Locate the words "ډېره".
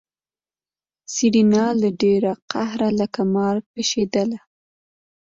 2.01-2.31